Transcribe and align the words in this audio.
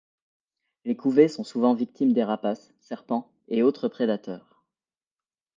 Les 0.83 0.95
couvées 0.95 1.27
sont 1.27 1.43
souvent 1.43 1.75
victimes 1.75 2.11
des 2.11 2.23
rapaces, 2.23 2.73
serpents 2.79 3.31
et 3.49 3.61
autres 3.61 3.87
prédateurs. 3.87 4.63